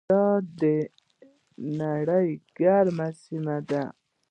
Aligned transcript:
دا 0.09 0.23
د 0.59 0.63
نړۍ 1.81 2.29
ګرمې 2.59 3.09
سیمې 3.21 3.57
دي. 3.69 3.83